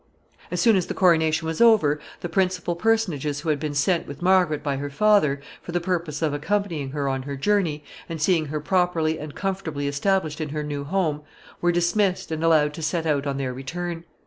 [0.51, 4.19] ]As soon as the coronation was over, the principal personages who had been sent with
[4.19, 8.47] Margaret by her father, for the purpose of accompanying her on her journey, and seeing
[8.47, 11.21] her properly and comfortably established in her new home,
[11.61, 14.03] were dismissed and allowed to set out on their return.